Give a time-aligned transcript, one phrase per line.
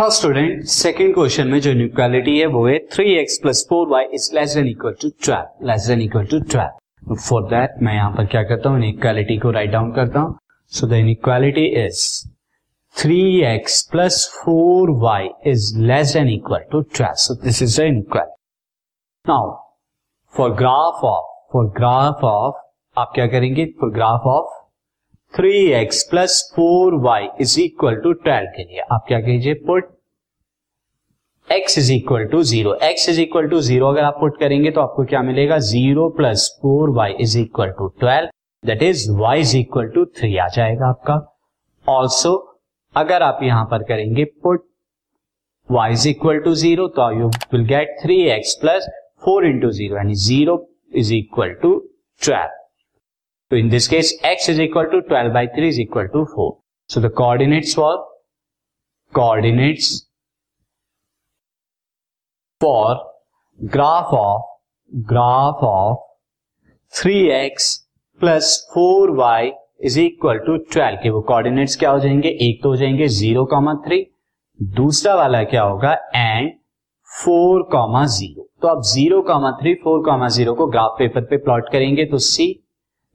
[0.00, 4.04] First student second question में जो inequality है, वो है three x plus four y
[4.14, 8.10] is less than equal to twelve less than equal to twelve for that मैं यहाँ
[8.16, 10.38] पर क्या करता हूँ इनइक्वालिटी को राइट डाउन करता हूँ।
[10.72, 12.00] So the inequality is
[12.94, 17.84] three x plus four y is less than equal to twelve so this is the
[17.84, 19.52] inequality now
[20.34, 23.64] for graph of for graph of आप क्या करेंगे?
[23.80, 24.59] For graph of
[25.34, 29.54] three x plus four y is equal to twelve के लिए आप क्या कीजिए?
[29.66, 29.88] Put
[31.48, 34.80] x is equal to zero x is equal to zero अगर आप पुट करेंगे तो
[34.80, 35.58] आपको क्या मिलेगा?
[35.58, 38.28] Zero plus four y is equal to twelve
[38.64, 41.20] that is y is equal to three आ जाएगा आपका.
[41.86, 42.36] ऑल्सो
[42.94, 44.64] अगर आप यहाँ पर करेंगे put
[45.68, 48.88] y is equal to zero तो you will get three x plus
[49.24, 51.78] four into zero zero is equal to
[52.20, 52.59] twelve
[53.50, 56.58] So in this case, x is equal to 12 by 3 is equal to 4.
[56.88, 58.06] So the coordinates for
[59.12, 60.06] coordinates
[62.60, 62.96] for
[63.66, 64.42] graph of
[65.04, 65.96] graph of
[66.92, 67.80] 3x
[68.20, 69.50] plus 4y
[69.84, 72.28] is equal to twelve के वो coordinates क्या हो जाएँगे?
[72.28, 74.04] एक तो हो जाएँगे zero comma three
[74.78, 75.92] दूसरा वाला क्या होगा?
[76.14, 76.52] एंड
[77.24, 81.36] फोर कॉमा ज़ीरो तो अब zero comma three four comma zero को ग्राफ पेपर पे
[81.44, 82.48] प्लॉट करेंगे तो सी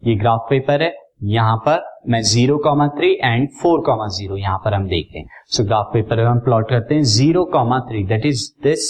[0.07, 4.57] ये ग्राफ पेपर है। यहाँ पर मैं zero comma three and four comma zero यहाँ
[4.65, 8.25] पर हम देखते हैं। सो ग्राफ पेपर हम प्लॉट करते हैं zero comma three that
[8.25, 8.89] is this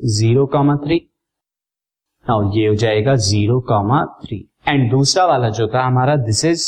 [0.00, 1.00] zero comma three
[2.26, 6.66] now ये हो जाएगा ज़ीरो कॉमा थ्री एंड दूसरा वाला जो था हमारा दिस इज़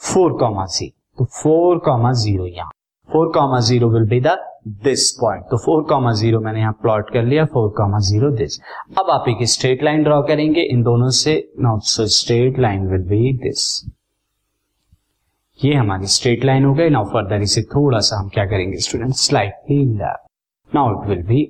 [0.00, 2.70] फोर कॉमा सी तो फोर कॉमा ज़ीरो यहाँ।
[3.08, 4.36] Four comma zero will be the
[4.84, 8.58] this point तो फोर कॉमा ज़ीरो मैंने यहाँ प्लॉट कर लिया फोर कॉमा ज़ीरो दिस
[8.98, 13.02] अब आप एक स्ट्रेट लाइन ड्रॉ करेंगे, इन दोनों से not so straight line will
[13.08, 13.64] be this
[15.60, 19.14] ये हमारी स्ट्रेट लाइन हो गई नाउ फर्दर इसे थोड़ा सा हम क्या करेंगे student
[19.16, 19.84] slightly
[20.72, 21.46] now it will be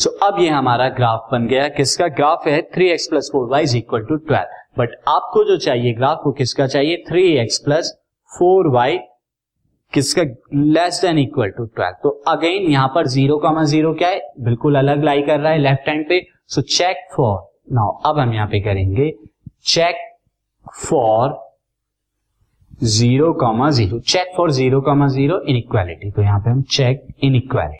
[0.00, 2.60] so अब ये हमारा ग्राफ बन गया, किसका ग्राफ है?
[2.74, 6.32] Three x plus four y is equal to twelve but आपको जो चाहिए ग्राफ वो
[6.32, 6.96] किसका चाहिए?
[7.08, 7.92] Three x plus
[8.30, 8.98] four y
[9.92, 10.22] किसका
[10.54, 14.20] less than equal to twelve तो अगेन यहाँ पर ज़ीरो कॉमा ज़ीरो क्या है?
[14.40, 17.36] बिल्कुल अलग लाई कर रहा है लेफ़्ट हैंड पे। सो चेक फॉर
[17.74, 19.12] नाउ अब हम यहाँ पे करेंगे।
[19.66, 19.96] Check
[20.84, 21.36] for
[22.84, 27.06] zero comma zero check for zero comma zero inequality तो यहाँ पे हम check
[27.36, 27.78] inequality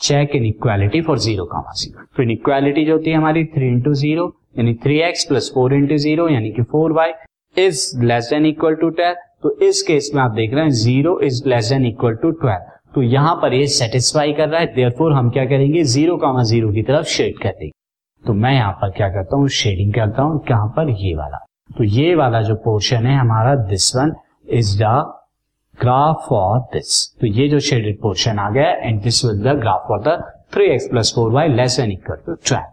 [0.00, 3.92] check inequality for zero comma zero तो इन इक्वालिटी जो होती है हमारी थ्री इंटू
[3.94, 4.26] ज़ीरो
[4.58, 7.12] यानी three x plus four into zero यानी कि four y
[7.56, 11.18] is less than equal to twelve तो इस केस में आप देख रहे हैं zero
[11.20, 15.12] is less than equal to twelve तो यहाँ पर ये सेटिस्फाई कर रहा है देयरफॉर
[15.12, 15.82] हम क्या करेंगे?
[15.84, 17.70] ज़ीरो कामा ज़ीरो की तरफ़ शेड कर देंगे।
[18.24, 19.48] तो मैं यहाँ पर क्या करता हूँ?
[19.48, 21.44] शेडिंग करता हूँ कहाँ पर ये वाला।
[21.78, 24.14] तो ये वाला जो पोर्शन है हमारा this one
[24.50, 24.94] is the
[25.78, 29.84] graph for this तो ये जो शेडेड पोर्शन आ गया and this will the graph
[29.88, 30.20] for the
[30.54, 32.72] three x plus four y less than equal to twelve